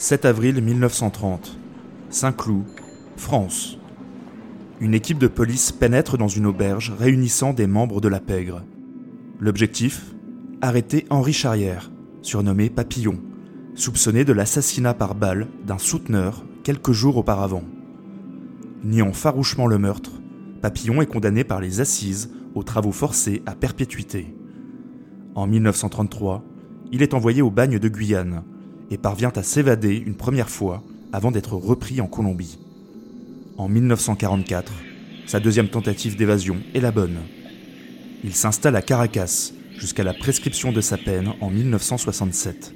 [0.00, 1.58] 7 avril 1930.
[2.08, 2.62] Saint-Cloud,
[3.16, 3.78] France.
[4.78, 8.62] Une équipe de police pénètre dans une auberge réunissant des membres de la pègre.
[9.40, 10.14] L'objectif?
[10.60, 11.90] Arrêter Henri Charrière,
[12.22, 13.18] surnommé Papillon,
[13.74, 17.64] soupçonné de l'assassinat par balle d'un souteneur quelques jours auparavant.
[18.84, 20.12] Niant farouchement le meurtre,
[20.62, 24.32] Papillon est condamné par les assises aux travaux forcés à perpétuité.
[25.34, 26.44] En 1933,
[26.92, 28.44] il est envoyé au bagne de Guyane,
[28.90, 32.58] et parvient à s'évader une première fois avant d'être repris en Colombie.
[33.56, 34.72] En 1944,
[35.26, 37.18] sa deuxième tentative d'évasion est la bonne.
[38.24, 42.74] Il s'installe à Caracas jusqu'à la prescription de sa peine en 1967.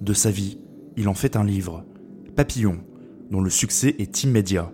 [0.00, 0.58] De sa vie,
[0.96, 1.84] il en fait un livre,
[2.36, 2.78] Papillon,
[3.30, 4.72] dont le succès est immédiat.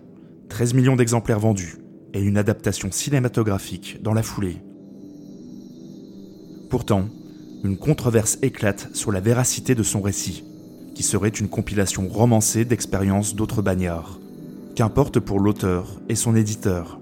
[0.49, 1.77] 13 millions d'exemplaires vendus
[2.13, 4.57] et une adaptation cinématographique dans la foulée.
[6.69, 7.07] Pourtant,
[7.63, 10.43] une controverse éclate sur la véracité de son récit,
[10.95, 14.19] qui serait une compilation romancée d'expériences d'autres bagnards.
[14.75, 16.99] Qu'importe pour l'auteur et son éditeur,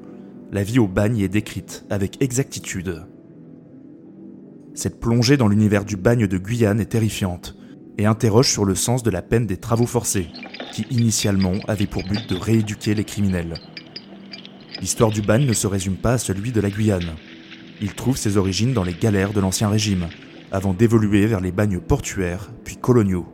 [0.51, 3.03] la vie au bagne est décrite avec exactitude.
[4.73, 7.55] Cette plongée dans l'univers du bagne de Guyane est terrifiante
[7.97, 10.27] et interroge sur le sens de la peine des travaux forcés,
[10.73, 13.55] qui initialement avait pour but de rééduquer les criminels.
[14.79, 17.15] L'histoire du bagne ne se résume pas à celui de la Guyane.
[17.81, 20.07] Il trouve ses origines dans les galères de l'Ancien Régime,
[20.51, 23.25] avant d'évoluer vers les bagnes portuaires puis coloniaux.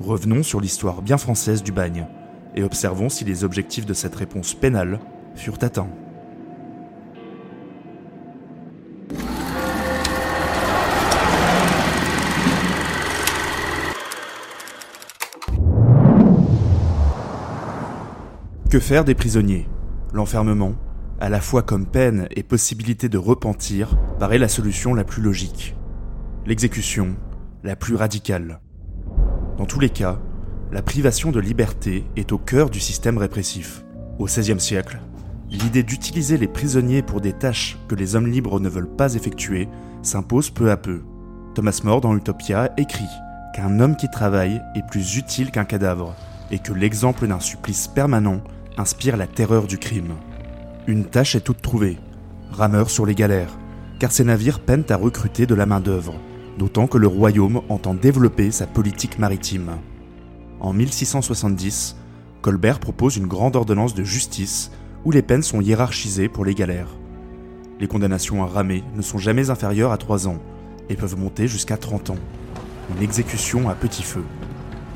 [0.00, 2.06] Revenons sur l'histoire bien française du bagne
[2.54, 5.00] et observons si les objectifs de cette réponse pénale
[5.34, 5.88] furent atteints.
[18.70, 19.68] Que faire des prisonniers?
[20.12, 20.74] L'enfermement,
[21.20, 23.96] à la fois comme peine et possibilité de repentir,
[24.32, 25.76] la solution la plus logique.
[26.46, 27.14] L'exécution,
[27.62, 28.60] la plus radicale.
[29.58, 30.18] Dans tous les cas,
[30.72, 33.84] la privation de liberté est au cœur du système répressif.
[34.18, 34.98] Au XVIe siècle,
[35.50, 39.68] l'idée d'utiliser les prisonniers pour des tâches que les hommes libres ne veulent pas effectuer
[40.02, 41.02] s'impose peu à peu.
[41.54, 43.08] Thomas More dans Utopia écrit
[43.54, 46.16] qu'un homme qui travaille est plus utile qu'un cadavre
[46.50, 48.40] et que l'exemple d'un supplice permanent
[48.78, 50.14] inspire la terreur du crime.
[50.86, 51.98] Une tâche est toute trouvée,
[52.50, 53.56] rameur sur les galères,
[53.98, 56.14] car ces navires peinent à recruter de la main-d'œuvre,
[56.58, 59.78] d'autant que le royaume entend développer sa politique maritime.
[60.60, 61.96] En 1670,
[62.42, 64.70] Colbert propose une grande ordonnance de justice
[65.04, 66.96] où les peines sont hiérarchisées pour les galères.
[67.80, 70.38] Les condamnations à ramer ne sont jamais inférieures à 3 ans
[70.88, 72.18] et peuvent monter jusqu'à 30 ans.
[72.94, 74.22] Une exécution à petit feu.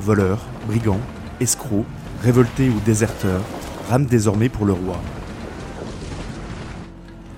[0.01, 1.01] Voleurs, brigands,
[1.41, 1.87] escrocs,
[2.23, 3.43] révoltés ou déserteurs
[3.89, 5.01] rament désormais pour le roi.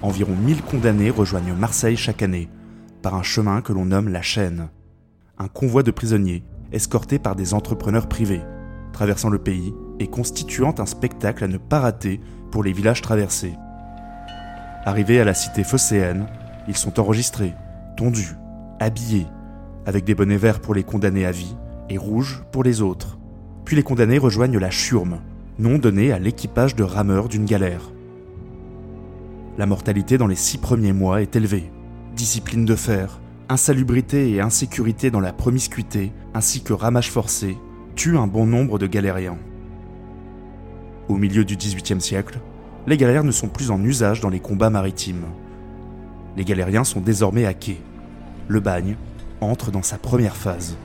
[0.03, 2.49] Environ 1000 condamnés rejoignent Marseille chaque année,
[3.03, 4.71] par un chemin que l'on nomme la chaîne.
[5.39, 8.43] Un convoi de prisonniers, escortés par des entrepreneurs privés,
[8.93, 13.55] traversant le pays et constituant un spectacle à ne pas rater pour les villages traversés.
[14.87, 16.27] Arrivés à la cité phocéenne,
[16.67, 17.53] ils sont enregistrés,
[17.99, 18.37] tondus,
[18.81, 19.27] habillés,
[19.85, 21.57] avec des bonnets verts pour les condamnés à vie
[21.91, 23.19] et rouges pour les autres.
[23.67, 25.21] Puis les condamnés rejoignent la churme,
[25.59, 27.91] nom donné à l'équipage de rameurs d'une galère.
[29.61, 31.71] La mortalité dans les six premiers mois est élevée.
[32.17, 37.59] Discipline de fer, insalubrité et insécurité dans la promiscuité, ainsi que ramage forcé,
[37.95, 39.37] tuent un bon nombre de galériens.
[41.11, 42.41] Au milieu du XVIIIe siècle,
[42.87, 45.27] les galères ne sont plus en usage dans les combats maritimes.
[46.39, 47.83] Les galériens sont désormais à quai.
[48.49, 48.97] Le bagne
[49.43, 50.79] entre dans sa première phase.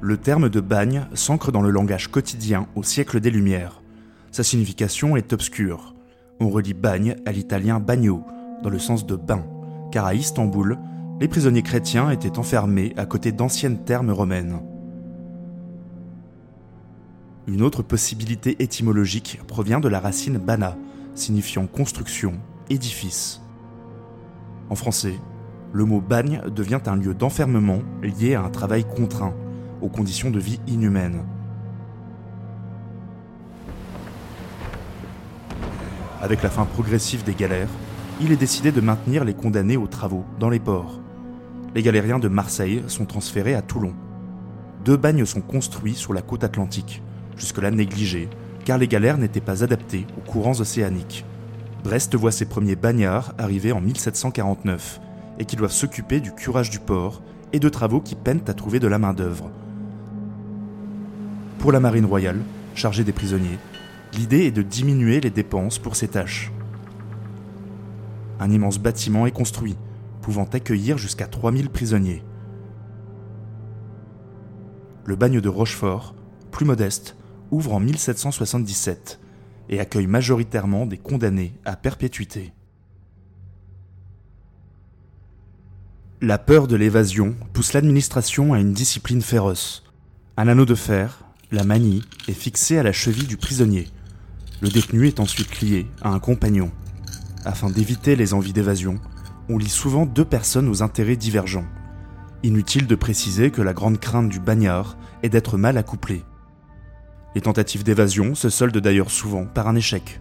[0.00, 3.82] Le terme de bagne s'ancre dans le langage quotidien au siècle des Lumières.
[4.30, 5.94] Sa signification est obscure.
[6.42, 8.24] On relie bagne à l'italien bagno,
[8.64, 9.44] dans le sens de bain,
[9.92, 10.76] car à Istanbul,
[11.20, 14.58] les prisonniers chrétiens étaient enfermés à côté d'anciennes thermes romaines.
[17.46, 20.76] Une autre possibilité étymologique provient de la racine bana,
[21.14, 22.32] signifiant construction,
[22.70, 23.40] édifice.
[24.68, 25.14] En français,
[25.72, 29.34] le mot bagne devient un lieu d'enfermement lié à un travail contraint,
[29.80, 31.22] aux conditions de vie inhumaines.
[36.22, 37.68] Avec la fin progressive des galères,
[38.20, 41.00] il est décidé de maintenir les condamnés aux travaux dans les ports.
[41.74, 43.92] Les galériens de Marseille sont transférés à Toulon.
[44.84, 47.02] Deux bagnes sont construits sur la côte atlantique,
[47.36, 48.28] jusque-là négligés,
[48.64, 51.24] car les galères n'étaient pas adaptées aux courants océaniques.
[51.82, 55.00] Brest voit ses premiers bagnards arriver en 1749
[55.40, 57.20] et qui doivent s'occuper du curage du port
[57.52, 59.50] et de travaux qui peinent à trouver de la main-d'œuvre.
[61.58, 62.42] Pour la marine royale,
[62.76, 63.58] chargée des prisonniers,
[64.14, 66.52] L'idée est de diminuer les dépenses pour ces tâches.
[68.40, 69.76] Un immense bâtiment est construit,
[70.20, 72.22] pouvant accueillir jusqu'à 3000 prisonniers.
[75.04, 76.14] le bagne de Rochefort,
[76.50, 77.16] plus modeste,
[77.50, 79.20] ouvre en 1777
[79.68, 82.52] et accueille majoritairement des condamnés à perpétuité.
[86.20, 89.82] La peur de l'évasion pousse l'administration à une discipline féroce.
[90.36, 93.88] Un anneau de fer, la manie, est fixé à la cheville du prisonnier.
[94.62, 96.70] Le détenu est ensuite lié à un compagnon.
[97.44, 99.00] Afin d'éviter les envies d'évasion,
[99.48, 101.66] on lie souvent deux personnes aux intérêts divergents.
[102.44, 106.22] Inutile de préciser que la grande crainte du bagnard est d'être mal accouplé.
[107.34, 110.20] Les tentatives d'évasion se soldent d'ailleurs souvent par un échec.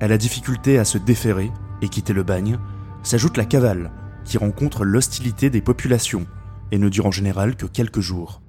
[0.00, 1.50] À la difficulté à se déférer
[1.82, 2.60] et quitter le bagne,
[3.02, 3.90] s'ajoute la cavale,
[4.24, 6.26] qui rencontre l'hostilité des populations
[6.70, 8.42] et ne dure en général que quelques jours.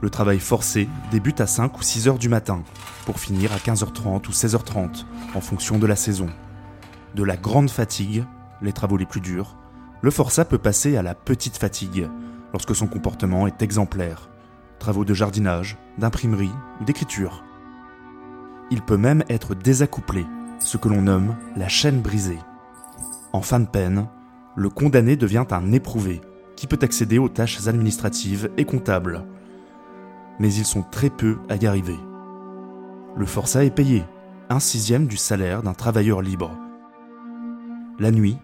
[0.00, 2.62] Le travail forcé débute à 5 ou 6 heures du matin,
[3.04, 5.04] pour finir à 15h30 ou 16h30,
[5.34, 6.28] en fonction de la saison.
[7.14, 8.24] De la grande fatigue,
[8.62, 9.56] les travaux les plus durs,
[10.00, 12.08] le forçat peut passer à la petite fatigue,
[12.52, 14.30] lorsque son comportement est exemplaire.
[14.78, 17.44] Travaux de jardinage, d'imprimerie ou d'écriture.
[18.70, 20.24] Il peut même être désaccouplé,
[20.60, 22.38] ce que l'on nomme la chaîne brisée.
[23.32, 24.06] En fin de peine,
[24.54, 26.20] le condamné devient un éprouvé,
[26.54, 29.24] qui peut accéder aux tâches administratives et comptables.
[30.40, 31.98] Mais ils sont très peu à y arriver.
[33.16, 34.04] Le forçat est payé,
[34.48, 36.56] un sixième du salaire d'un travailleur libre.
[37.98, 38.38] La nuit,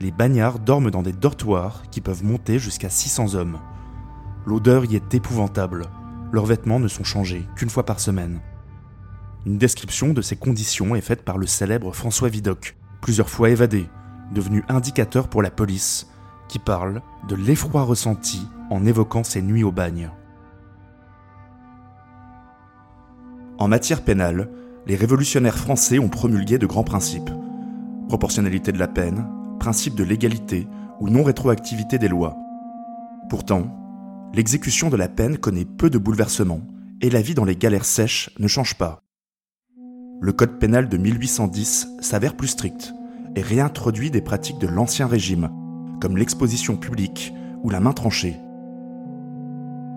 [0.00, 3.58] les bagnards dorment dans des dortoirs qui peuvent monter jusqu'à 600 hommes.
[4.46, 5.86] L'odeur y est épouvantable.
[6.32, 8.40] Leurs vêtements ne sont changés qu'une fois par semaine.
[9.46, 13.86] Une description de ces conditions est faite par le célèbre François Vidocq, plusieurs fois évadé,
[14.32, 16.08] devenu indicateur pour la police,
[16.48, 20.10] qui parle de l'effroi ressenti en évoquant ses nuits au bagne.
[23.58, 24.48] En matière pénale,
[24.86, 27.30] les révolutionnaires français ont promulgué de grands principes.
[28.08, 29.26] Proportionnalité de la peine,
[29.60, 30.66] principe de légalité
[31.00, 32.36] ou non-rétroactivité des lois.
[33.30, 33.66] Pourtant,
[34.34, 36.62] l'exécution de la peine connaît peu de bouleversements
[37.00, 39.00] et la vie dans les galères sèches ne change pas.
[40.20, 42.92] Le code pénal de 1810 s'avère plus strict
[43.36, 45.50] et réintroduit des pratiques de l'Ancien Régime,
[46.00, 48.36] comme l'exposition publique ou la main tranchée.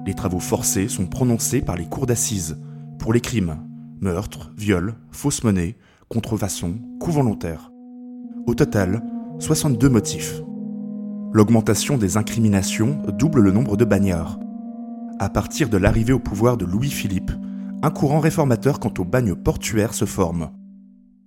[0.06, 2.57] Les travaux forcés sont prononcés par les cours d'assises
[2.99, 3.57] pour les crimes,
[4.01, 5.77] meurtres, viols, fausses monnaies,
[6.09, 7.71] contrefaçons, coups volontaires.
[8.45, 9.03] Au total,
[9.39, 10.41] 62 motifs.
[11.33, 14.39] L'augmentation des incriminations double le nombre de bagnards.
[15.19, 17.31] À partir de l'arrivée au pouvoir de Louis-Philippe,
[17.83, 20.50] un courant réformateur quant au bagne portuaire se forme.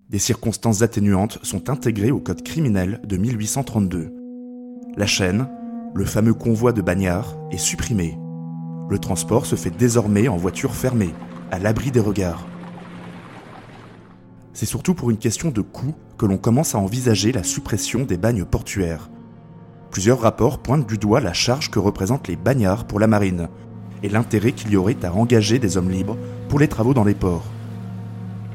[0.08, 4.12] Des circonstances atténuantes sont intégrées au code criminel de 1832.
[4.96, 5.48] La chaîne,
[5.94, 8.18] le fameux convoi de bagnards, est supprimé.
[8.88, 11.14] Le transport se fait désormais en voiture fermée,
[11.50, 12.46] à l'abri des regards.
[14.52, 18.18] C'est surtout pour une question de coût que l'on commence à envisager la suppression des
[18.18, 19.10] bagnes portuaires.
[19.90, 23.48] Plusieurs rapports pointent du doigt la charge que représentent les bagnards pour la marine
[24.02, 26.16] et l'intérêt qu'il y aurait à engager des hommes libres
[26.48, 27.44] pour les travaux dans les ports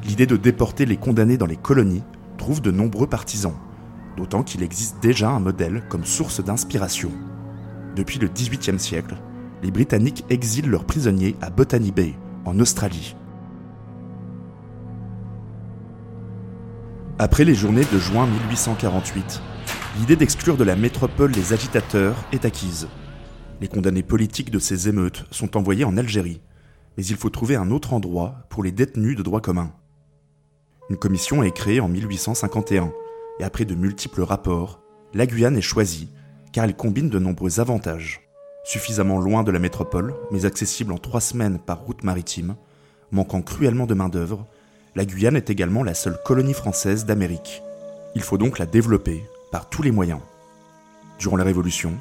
[0.06, 2.02] l'idée de déporter les condamnés dans les colonies
[2.38, 3.54] trouve de nombreux partisans,
[4.16, 7.10] d'autant qu'il existe déjà un modèle comme source d'inspiration.
[7.96, 9.16] Depuis le XVIIIe siècle,
[9.62, 12.14] les Britanniques exilent leurs prisonniers à Botany Bay,
[12.46, 13.16] en Australie.
[17.18, 19.42] Après les journées de juin 1848,
[19.98, 22.88] l'idée d'exclure de la métropole les agitateurs est acquise.
[23.60, 26.40] Les condamnés politiques de ces émeutes sont envoyés en Algérie,
[26.96, 29.72] mais il faut trouver un autre endroit pour les détenus de droit commun.
[30.88, 32.92] Une commission est créée en 1851,
[33.40, 34.80] et après de multiples rapports,
[35.14, 36.10] la Guyane est choisie,
[36.52, 38.25] car elle combine de nombreux avantages.
[38.66, 42.56] Suffisamment loin de la métropole, mais accessible en trois semaines par route maritime,
[43.12, 44.44] manquant cruellement de main-d'œuvre,
[44.96, 47.62] la Guyane est également la seule colonie française d'Amérique.
[48.16, 50.18] Il faut donc la développer par tous les moyens.
[51.20, 51.92] Durant la Révolution,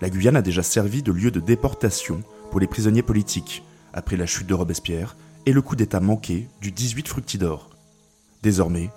[0.00, 3.62] la Guyane a déjà servi de lieu de déportation pour les prisonniers politiques,
[3.92, 7.68] après la chute de Robespierre et le coup d'État manqué du 18 Fructidor.
[8.42, 8.88] Désormais,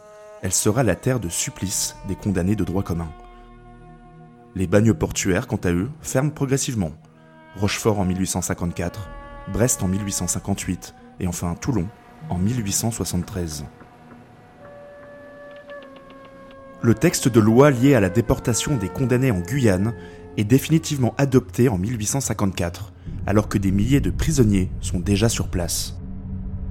[0.42, 3.10] elle sera la terre de supplice des condamnés de droit commun.
[4.56, 6.94] Les bagnes portuaires, quant à eux, ferment progressivement.
[7.58, 9.10] Rochefort en 1854,
[9.52, 11.88] Brest en 1858 et enfin Toulon
[12.30, 13.66] en 1873.
[16.84, 19.96] Le texte de loi lié à la déportation des condamnés en Guyane
[20.38, 22.94] est définitivement adopté en 1854,
[23.26, 25.98] alors que des milliers de prisonniers sont déjà sur place.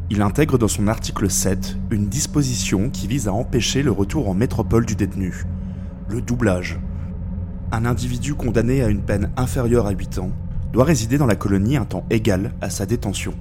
[0.08, 4.34] Il intègre dans son article 7 une disposition qui vise à empêcher le retour en
[4.34, 5.42] métropole du détenu,
[6.08, 6.78] le doublage.
[7.72, 10.30] Un individu condamné à une peine inférieure à 8 ans
[10.76, 13.32] doit résider dans la colonie un temps égal à sa détention.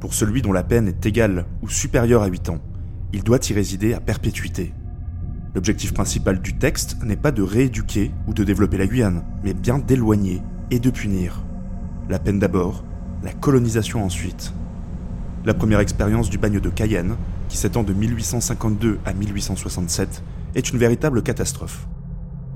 [0.00, 2.58] Pour celui dont la peine est égale ou supérieure à 8 ans,
[3.12, 4.74] il doit y résider à perpétuité.
[5.54, 9.78] L'objectif principal du texte n'est pas de rééduquer ou de développer la Guyane, mais bien
[9.78, 10.42] d'éloigner
[10.72, 11.40] et de punir.
[12.08, 12.84] la peine d'abord,
[13.22, 14.52] la colonisation ensuite.
[15.44, 17.14] La première expérience du bagne de Cayenne,
[17.48, 20.24] qui s'étend de 1852 à 1867,
[20.56, 21.86] est une véritable catastrophe.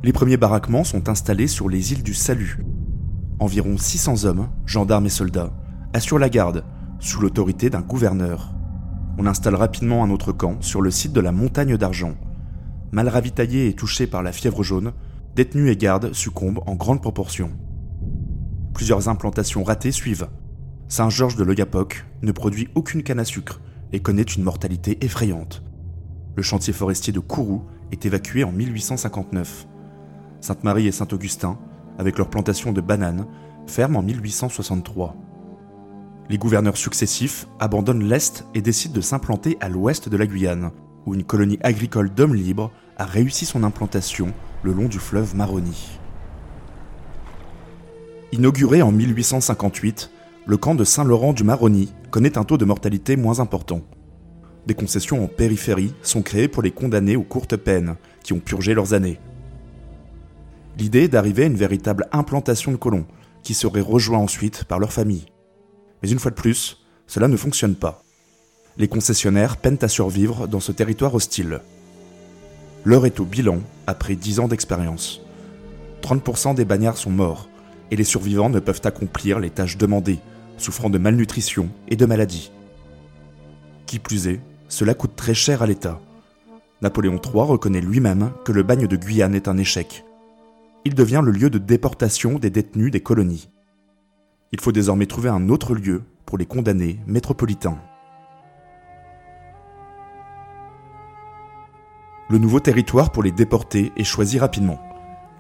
[0.03, 2.59] Les premiers baraquements sont installés sur les îles du Salut.
[3.41, 5.53] Environ 600 hommes, gendarmes et soldats,
[5.93, 6.65] assurent la garde,
[7.01, 8.55] sous l'autorité d'un gouverneur.
[9.19, 12.15] On installe rapidement un autre camp sur le site de la Montagne d'Argent.
[12.93, 14.93] Mal ravitaillés et touchés par la fièvre jaune,
[15.35, 17.51] détenus et gardes succombent en grande proportion.
[18.73, 20.29] Plusieurs implantations ratées suivent.
[20.89, 23.61] Saint-Georges de l'Oyapoc ne produit aucune canne à sucre
[23.93, 25.63] et connaît une mortalité effrayante.
[26.37, 27.63] Le chantier forestier de Kourou
[27.93, 29.67] est évacué en 1859.
[30.41, 31.59] Sainte-Marie et Saint-Augustin,
[31.99, 33.27] avec leur plantation de bananes,
[33.67, 35.17] ferment en 1863.
[36.31, 40.71] Les gouverneurs successifs abandonnent l'Est et décident de s'implanter à l'ouest de la Guyane,
[41.07, 44.33] où une colonie agricole d'hommes libres a réussi son implantation
[44.63, 45.99] le long du fleuve Maroni.
[48.33, 50.11] Inauguré en 1858,
[50.47, 53.83] le camp de Saint-Laurent du Maroni connaît un taux de mortalité moins important.
[54.67, 58.73] Des concessions en périphérie sont créées pour les condamnés aux courtes peines, qui ont purgé
[58.73, 59.21] leurs années.
[60.79, 63.07] L'idée est d'arriver à une véritable implantation de colons,
[63.43, 65.27] qui seraient rejoints ensuite par leurs familles.
[66.03, 68.03] Mais une fois de plus, cela ne fonctionne pas.
[68.77, 71.61] Les concessionnaires peinent à survivre dans ce territoire hostile.
[72.85, 75.21] L'heure est au bilan après 10 ans d'expérience.
[76.03, 77.49] 30% des bagnards sont morts,
[77.91, 80.19] et les survivants ne peuvent accomplir les tâches demandées,
[80.59, 82.51] souffrant de malnutrition et de maladies.
[83.87, 86.01] Qui plus est, cela coûte très cher à l'État.
[86.83, 90.05] Napoléon III reconnaît lui-même que le bagne de Guyane est un échec
[90.85, 93.51] il devient le lieu de déportation des détenus des colonies.
[94.53, 97.79] Il faut désormais trouver un autre lieu pour les condamnés métropolitains.
[102.31, 104.81] Le nouveau territoire pour les déporter est choisi rapidement.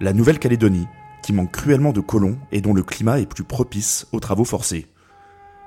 [0.01, 0.87] La Nouvelle-Calédonie,
[1.23, 4.87] qui manque cruellement de colons et dont le climat est plus propice aux travaux forcés.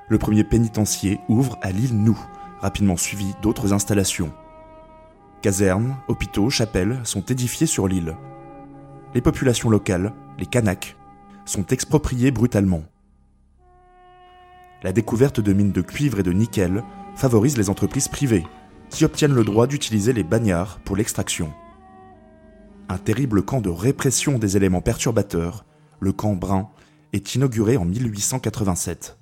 [0.10, 2.18] Le premier pénitencier ouvre à l'île Nou,
[2.60, 4.32] rapidement suivi d'autres installations.
[5.42, 8.16] Casernes, hôpitaux, chapelles sont édifiés sur l'île
[9.14, 10.96] les populations locales, les Kanaks,
[11.46, 12.84] sont expropriées brutalement.
[14.84, 16.84] La découverte de mines de cuivre et de nickel
[17.16, 18.46] favorise les entreprises privées,
[18.90, 21.52] qui obtiennent le droit d'utiliser les bagnards pour l'extraction.
[22.90, 25.66] Un terrible camp de répression des éléments perturbateurs,
[26.00, 26.70] le camp Brun,
[27.14, 29.18] est inauguré en 1887.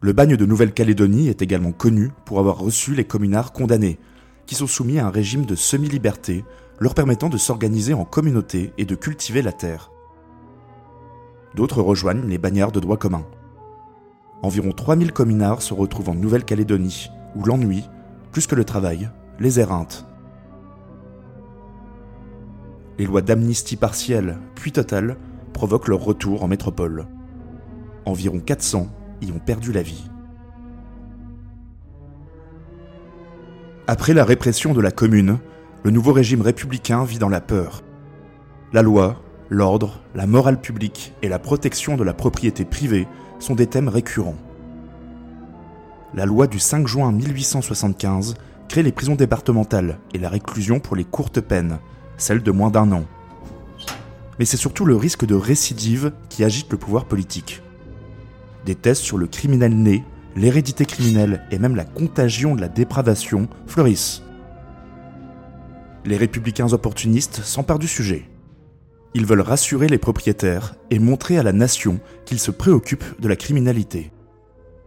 [0.00, 3.98] Le bagne de Nouvelle-Calédonie est également connu pour avoir reçu les communards condamnés,
[4.46, 6.44] qui sont soumis à un régime de semi-liberté
[6.80, 9.90] leur permettant de s'organiser en communauté et de cultiver la terre.
[11.54, 13.24] D'autres rejoignent les bagnards de droit commun.
[14.42, 17.84] Environ 3000 communards se retrouvent en Nouvelle-Calédonie, où l'ennui,
[18.32, 20.06] plus que le travail, les éreinte.
[22.98, 25.16] Les lois d'amnistie partielle, puis totale,
[25.52, 27.06] provoquent leur retour en métropole.
[28.04, 28.88] Environ 400
[29.22, 30.10] y ont perdu la vie.
[33.86, 35.38] Après la répression de la commune,
[35.84, 37.82] le nouveau régime républicain vit dans la peur.
[38.72, 43.06] La loi, l'ordre, la morale publique et la protection de la propriété privée
[43.38, 44.38] sont des thèmes récurrents.
[46.14, 48.34] La loi du 5 juin 1875
[48.66, 51.78] crée les prisons départementales et la réclusion pour les courtes peines,
[52.16, 53.04] celles de moins d'un an.
[54.38, 57.62] Mais c'est surtout le risque de récidive qui agite le pouvoir politique.
[58.64, 60.02] Des tests sur le criminel né,
[60.34, 64.23] l'hérédité criminelle et même la contagion de la dépravation fleurissent
[66.04, 68.28] les républicains opportunistes s'emparent du sujet.
[69.14, 73.36] Ils veulent rassurer les propriétaires et montrer à la nation qu'ils se préoccupent de la
[73.36, 74.10] criminalité.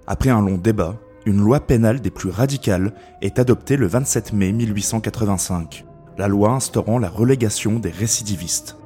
[0.06, 4.52] Après un long débat, une loi pénale des plus radicales est adoptée le 27 mai
[4.52, 5.86] 1885,
[6.18, 8.78] la loi instaurant la relégation des récidivistes.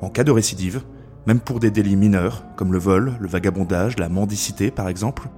[0.00, 0.82] En cas de récidive,
[1.26, 5.28] même pour des délits mineurs, comme le vol, le vagabondage, la mendicité par exemple,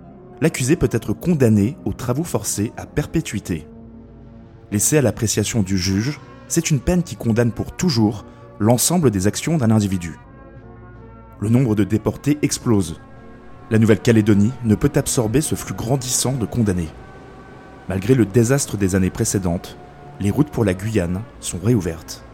[0.41, 3.67] l'accusé peut être condamné aux travaux forcés à perpétuité.
[4.73, 8.25] Laissée à l'appréciation du juge, c'est une peine qui condamne pour toujours
[8.59, 10.19] l'ensemble des actions d'un individu.
[11.41, 13.01] Le nombre de déportés explose.
[13.71, 16.89] La Nouvelle-Calédonie ne peut absorber ce flux grandissant de condamnés.
[17.89, 19.77] Malgré le désastre des années précédentes,
[20.19, 22.25] les routes pour la Guyane sont réouvertes.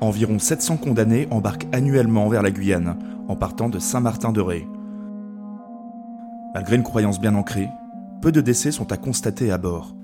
[0.00, 2.98] Environ 700 condamnés embarquent annuellement vers la Guyane
[3.28, 4.66] en partant de Saint-Martin-de-Ré,
[6.54, 7.70] Malgré une croyance bien ancrée,
[8.20, 9.96] peu de décès sont à constater à bord.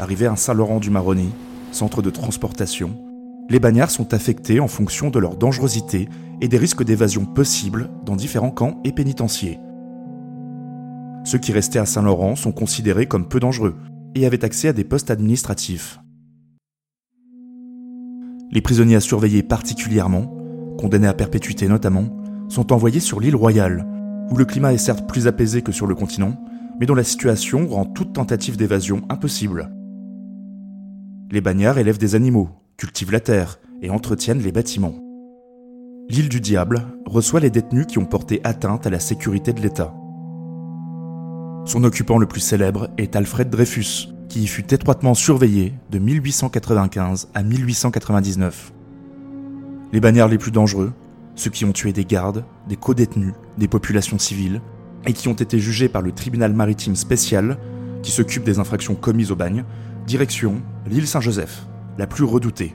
[0.00, 1.30] Arrivés à Saint-Laurent-du-Maroni,
[1.70, 2.96] centre de transportation,
[3.48, 6.08] les bagnards sont affectés en fonction de leur dangerosité
[6.40, 9.60] et des risques d'évasion possibles dans différents camps et pénitenciers.
[11.24, 13.76] Ceux qui restaient à Saint-Laurent sont considérés comme peu dangereux
[14.16, 16.00] et avaient accès à des postes administratifs.
[18.50, 20.34] Les prisonniers à surveiller particulièrement,
[20.78, 22.21] condamnés à perpétuité notamment,
[22.52, 23.86] sont envoyés sur l'île Royale,
[24.30, 26.36] où le climat est certes plus apaisé que sur le continent,
[26.78, 29.70] mais dont la situation rend toute tentative d'évasion impossible.
[31.30, 34.94] Les bagnards élèvent des animaux, cultivent la terre et entretiennent les bâtiments.
[36.10, 39.94] L'île du Diable reçoit les détenus qui ont porté atteinte à la sécurité de l'État.
[41.64, 47.28] Son occupant le plus célèbre est Alfred Dreyfus, qui y fut étroitement surveillé de 1895
[47.32, 48.72] à 1899.
[49.92, 50.92] Les bagnards les plus dangereux,
[51.34, 54.60] ceux qui ont tué des gardes, des co-détenus, des populations civiles,
[55.06, 57.58] et qui ont été jugés par le tribunal maritime spécial,
[58.02, 59.64] qui s'occupe des infractions commises au bagne,
[60.06, 61.66] direction l'île Saint-Joseph,
[61.98, 62.74] la plus redoutée.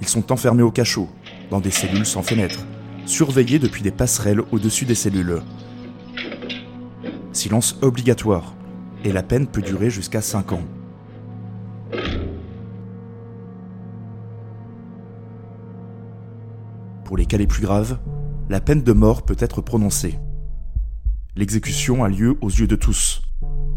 [0.00, 1.08] Ils sont enfermés au cachot,
[1.50, 2.66] dans des cellules sans fenêtres,
[3.06, 5.40] surveillés depuis des passerelles au-dessus des cellules.
[7.32, 8.54] Silence obligatoire,
[9.04, 10.64] et la peine peut durer jusqu'à 5 ans.
[17.16, 17.98] Pour les cas les plus graves,
[18.50, 20.18] la peine de mort peut être prononcée.
[21.34, 23.22] L'exécution a lieu aux yeux de tous,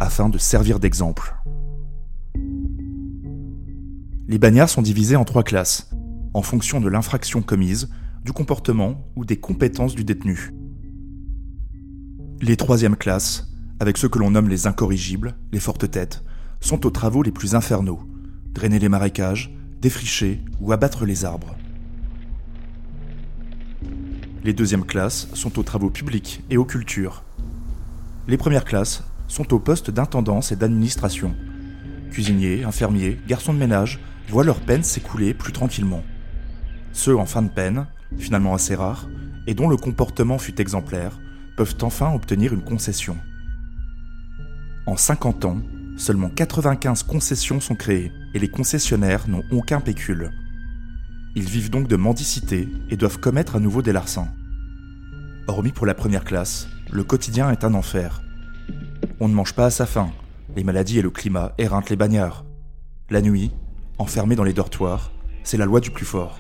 [0.02, 1.38] afin de servir d'exemple.
[4.28, 5.90] Les bagnards sont divisés en trois classes,
[6.34, 7.90] en fonction de l'infraction commise,
[8.26, 10.54] du comportement ou des compétences du détenu.
[12.42, 16.26] Les troisièmes classes, avec ceux que l'on nomme les incorrigibles, les fortes têtes,
[16.60, 18.02] sont aux travaux les plus infernaux,
[18.52, 21.56] drainer les marécages, défricher ou abattre les arbres.
[24.44, 27.24] Les deuxièmes classes sont aux travaux publics et aux cultures.
[28.28, 31.36] Les premières classes sont aux postes d'intendance et d'administration.
[32.10, 36.04] Cuisiniers, infirmiers, garçons de ménage voient leur peine s'écouler plus tranquillement.
[36.94, 39.08] Ceux en fin de peine, finalement assez rares,
[39.46, 41.20] et dont le comportement fut exemplaire,
[41.58, 43.18] peuvent enfin obtenir une concession.
[44.86, 45.62] En 50 ans,
[45.98, 50.32] seulement 95 concessions sont créées et les concessionnaires n'ont aucun pécule.
[51.36, 54.30] Ils vivent donc de mendicité et doivent commettre à nouveau des larcins.
[55.48, 58.22] Hormis pour la première classe, le quotidien est un enfer.
[59.20, 60.12] On ne mange pas à sa faim,
[60.56, 62.46] les maladies et le climat éreintent les bagnards.
[63.10, 63.52] La nuit,
[63.98, 65.12] enfermés dans les dortoirs,
[65.44, 66.40] c'est la loi du plus fort.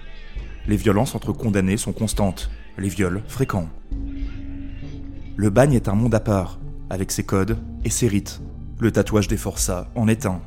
[0.68, 3.70] Les violences entre condamnés sont constantes, les viols fréquents.
[5.36, 6.60] Le bagne est un monde à part,
[6.90, 8.42] avec ses codes et ses rites.
[8.80, 10.42] Le tatouage des forçats en est un.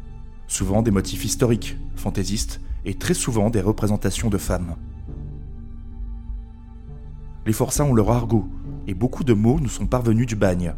[0.49, 4.77] Souvent des motifs historiques, fantaisistes, et très souvent des représentations de femmes.
[7.47, 8.49] Les forçats ont leur argot,
[8.87, 10.75] et beaucoup de mots nous sont parvenus du bagne.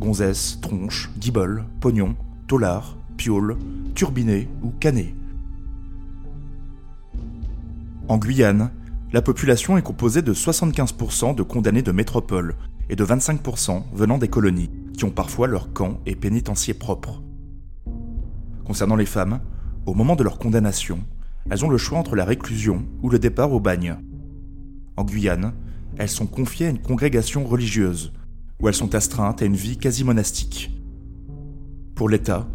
[0.00, 2.14] Gonzesse, tronche, guibole, pognon,
[2.46, 3.56] tolard, piole,
[3.94, 5.14] turbiné ou canet.
[8.08, 8.70] En Guyane,
[9.12, 12.54] la population est composée de 75% de condamnés de métropole
[12.88, 17.20] et de 25% venant des colonies, qui ont parfois leur camp et pénitencier propre.
[18.64, 19.40] Concernant les femmes,
[19.86, 21.00] au moment de leur condamnation,
[21.50, 23.96] elles ont le choix entre la réclusion ou le départ au bagne.
[24.96, 25.52] En Guyane,
[25.98, 28.12] elles sont confiées à une congrégation religieuse,
[28.60, 30.70] où elles sont astreintes à une vie quasi monastique.
[31.94, 32.46] Pour l'État,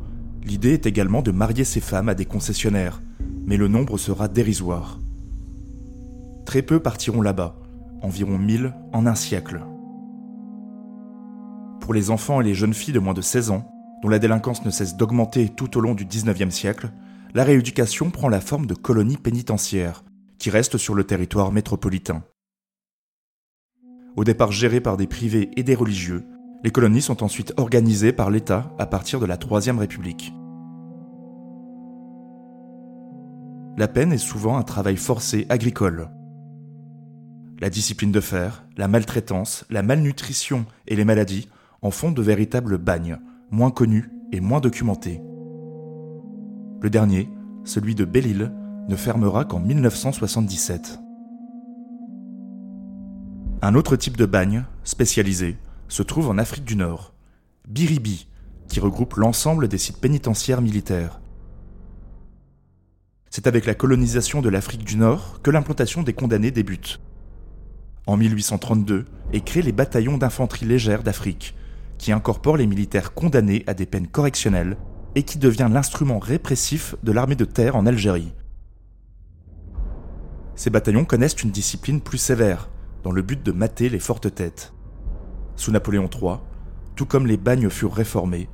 [0.44, 3.02] l'idée est également de marier ces femmes à des concessionnaires,
[3.46, 5.00] mais le nombre sera dérisoire.
[6.46, 7.56] Très peu partiront là-bas,
[8.02, 9.62] environ 1000 en un siècle.
[11.80, 13.68] Pour les enfants et les jeunes filles de moins de 16 ans,
[14.02, 16.92] dont la délinquance ne cesse d'augmenter tout au long du 19e siècle,
[17.34, 20.04] la rééducation prend la forme de colonies pénitentiaires,
[20.38, 22.24] qui restent sur le territoire métropolitain.
[24.18, 26.26] Au départ gérées par des privés et des religieux,
[26.64, 30.34] les colonies sont ensuite organisées par l'État à partir de la Troisième République.
[33.78, 36.10] La peine est souvent un travail forcé agricole.
[37.60, 41.48] La discipline de fer, la maltraitance, la malnutrition et les maladies
[41.82, 43.18] en font de véritables bagnes,
[43.50, 45.22] moins connus et moins documentés.
[46.82, 47.30] Le dernier,
[47.64, 48.52] celui de Belle-Île,
[48.90, 51.00] ne fermera qu'en 1977.
[53.62, 55.58] Un autre type de bagne, spécialisé,
[55.90, 57.14] se trouve en Afrique du Nord,
[57.68, 58.28] Biribi,
[58.68, 61.22] qui regroupe l'ensemble des sites pénitentiaires militaires.
[63.30, 67.00] C'est avec la colonisation de l'Afrique du Nord que l'implantation des condamnés débute.
[68.08, 71.56] En 1832 est créé les bataillons d'infanterie légère d'Afrique,
[72.00, 74.78] qui incorporent les militaires condamnés à des peines correctionnelles
[75.16, 78.34] et qui devient l'instrument répressif de l'armée de terre en Algérie.
[80.56, 82.70] Ces bataillons connaissent une discipline plus sévère,
[83.04, 84.74] dans le but de mater les fortes têtes.
[85.56, 86.38] Sous Napoléon III,
[86.96, 88.48] tout comme les bagnes furent réformés,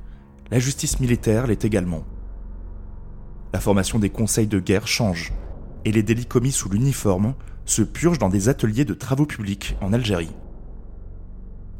[0.50, 2.04] la justice militaire l'est également.
[3.52, 5.32] La formation des conseils de guerre change,
[5.84, 9.92] et les délits commis sous l'uniforme se purgent dans des ateliers de travaux publics en
[9.92, 10.32] Algérie.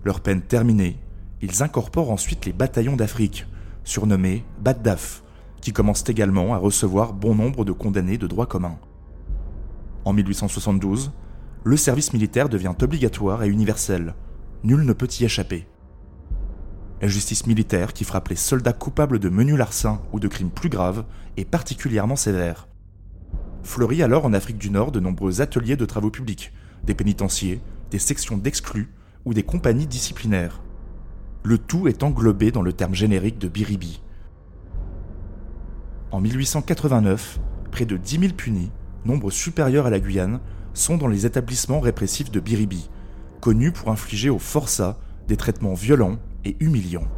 [0.04, 0.98] Leur peine terminée,
[1.40, 3.46] ils incorporent ensuite les bataillons d'Afrique,
[3.88, 5.22] surnommés Baddaf,
[5.60, 8.78] qui commencent également à recevoir bon nombre de condamnés de droit commun.
[10.04, 11.12] En 1872,
[11.64, 14.14] le service militaire devient obligatoire et universel.
[14.62, 15.66] Nul ne peut y échapper.
[17.00, 20.68] La justice militaire, qui frappe les soldats coupables de menus larcins ou de crimes plus
[20.68, 21.04] graves,
[21.36, 22.68] est particulièrement sévère.
[23.62, 26.52] Fleurit alors en Afrique du Nord de nombreux ateliers de travaux publics,
[26.84, 28.92] des pénitenciers, des sections d'exclus
[29.24, 30.60] ou des compagnies disciplinaires.
[31.48, 34.02] Le tout est englobé dans le terme générique de Biribi.
[36.10, 38.70] En 1889, près de 10 000 punis,
[39.06, 40.40] nombre supérieur à la Guyane,
[40.74, 42.90] sont dans les établissements répressifs de Biribi,
[43.40, 47.08] connus pour infliger aux forçats des traitements violents et humiliants.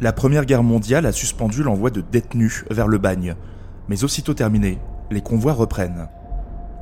[0.00, 3.36] La Première Guerre mondiale a suspendu l'envoi de détenus vers le bagne,
[3.90, 4.78] mais aussitôt terminé,
[5.10, 6.08] les convois reprennent.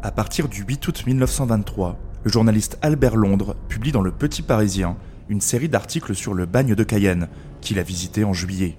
[0.01, 4.97] À partir du 8 août 1923, le journaliste Albert Londres publie dans Le Petit Parisien
[5.29, 7.29] une série d'articles sur le bagne de Cayenne,
[7.61, 8.77] qu'il a visité en juillet.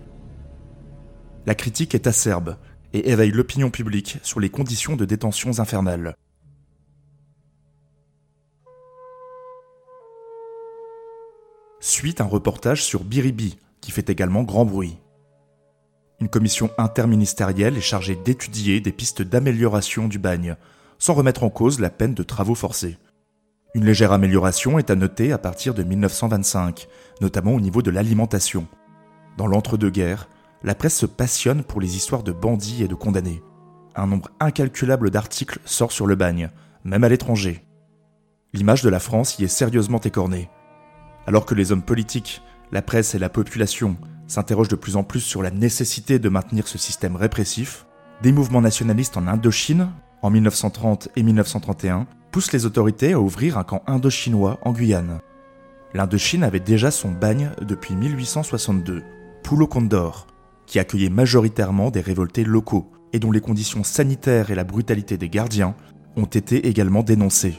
[1.46, 2.58] La critique est acerbe
[2.94, 6.16] et éveille l'opinion publique sur les conditions de détentions infernales.
[11.80, 14.98] Suite un reportage sur Biribi, qui fait également grand bruit.
[16.20, 20.58] Une commission interministérielle est chargée d'étudier des pistes d'amélioration du bagne,
[20.98, 22.98] sans remettre en cause la peine de travaux forcés.
[23.76, 26.88] Une légère amélioration est à noter à partir de 1925,
[27.22, 28.68] notamment au niveau de l'alimentation.
[29.38, 30.28] Dans l'entre-deux-guerres,
[30.64, 33.44] la presse se passionne pour les histoires de bandits et de condamnés.
[33.96, 36.50] Un nombre incalculable d'articles sort sur le bagne,
[36.84, 37.64] même à l'étranger.
[38.54, 40.50] L'image de la France y est sérieusement écornée.
[41.28, 45.22] Alors que les hommes politiques, la presse et la population s'interrogent de plus en plus
[45.22, 47.86] sur la nécessité de maintenir ce système répressif,
[48.24, 53.64] des mouvements nationalistes en Indochine, en 1930 et 1931, poussent les autorités à ouvrir un
[53.64, 55.20] camp indochinois en Guyane.
[55.94, 59.04] L'Indochine avait déjà son bagne depuis 1862,
[59.44, 60.28] Poulo Condor,
[60.68, 65.30] qui accueillait majoritairement des révoltés locaux et dont les conditions sanitaires et la brutalité des
[65.30, 65.76] gardiens
[66.16, 67.56] ont été également dénoncées.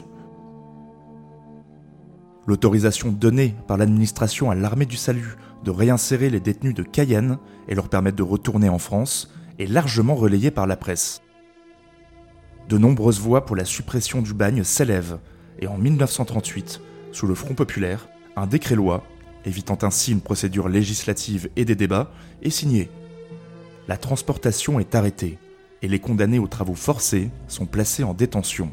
[2.47, 7.75] L'autorisation donnée par l'administration à l'armée du salut de réinsérer les détenus de Cayenne et
[7.75, 11.21] leur permettre de retourner en France est largement relayée par la presse.
[12.69, 15.19] De nombreuses voix pour la suppression du bagne s'élèvent
[15.59, 19.03] et en 1938, sous le Front populaire, un décret-loi,
[19.45, 22.89] évitant ainsi une procédure législative et des débats, est signé
[23.91, 25.37] la transportation est arrêtée
[25.81, 28.71] et les condamnés aux travaux forcés sont placés en détention.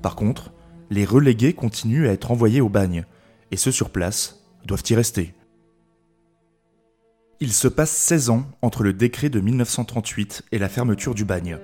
[0.00, 0.52] Par contre,
[0.88, 3.04] les relégués continuent à être envoyés au bagne,
[3.50, 5.34] et ceux sur place doivent y rester.
[7.40, 11.58] Il se passe 16 ans entre le décret de 1938 et la fermeture du bagne.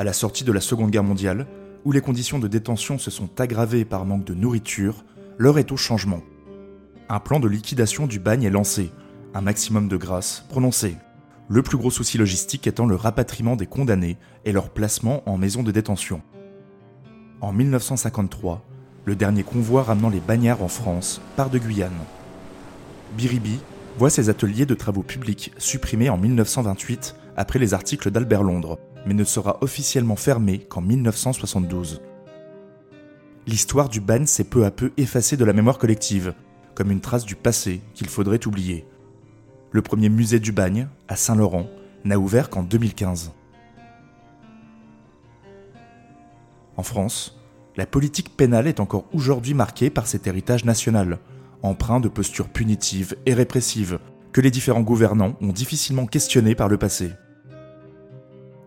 [0.00, 1.46] À la sortie de la Seconde Guerre mondiale,
[1.84, 5.04] où les conditions de détention se sont aggravées par manque de nourriture,
[5.36, 6.22] l'heure est au changement.
[7.10, 8.92] Un plan de liquidation du bagne est lancé,
[9.34, 10.96] un maximum de grâce prononcé
[11.50, 15.62] le plus gros souci logistique étant le rapatriement des condamnés et leur placement en maison
[15.62, 16.22] de détention.
[17.42, 18.64] En 1953,
[19.04, 21.92] le dernier convoi ramenant les bagnards en France part de Guyane.
[23.18, 23.58] Biribi
[23.98, 29.14] voit ses ateliers de travaux publics supprimés en 1928 après les articles d'Albert Londres, mais
[29.14, 32.02] ne sera officiellement fermé qu'en 1972.
[33.46, 36.34] L'histoire du bagne s'est peu à peu effacée de la mémoire collective,
[36.74, 38.86] comme une trace du passé qu'il faudrait oublier
[39.72, 41.66] le premier musée du bagne, à Saint-Laurent,
[42.04, 43.32] n'a ouvert qu'en 2015.
[46.76, 47.38] En France,
[47.76, 51.18] la politique pénale est encore aujourd'hui marquée par cet héritage national,
[51.62, 54.00] empreint de postures punitives et répressives
[54.32, 57.10] que les différents gouvernants ont difficilement questionnées par le passé.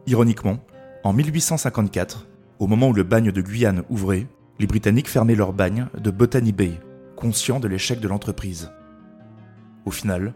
[0.06, 0.58] Ironiquement,
[1.06, 2.28] en 1854,
[2.60, 4.28] au moment où le bagne de Guyane ouvrait,
[4.60, 6.80] les Britanniques fermaient leur bagne de Botany Bay,
[7.16, 8.72] conscients de l'échec de l'entreprise.
[9.86, 10.34] Au final,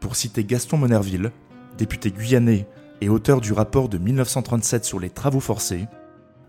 [0.00, 1.32] pour citer Gaston Monerville,
[1.76, 2.66] député guyanais
[3.02, 5.86] et auteur du rapport de 1937 sur les travaux forcés,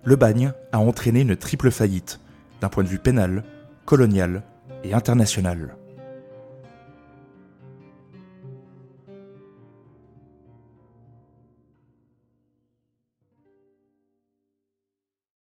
[0.05, 2.21] le bagne a entraîné une triple faillite,
[2.61, 3.43] d'un point de vue pénal,
[3.85, 4.43] colonial
[4.85, 5.75] et international.